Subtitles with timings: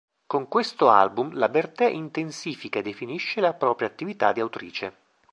[0.25, 4.93] Con questo album, la Bertè intensifica e definisce la propria attività di autrice.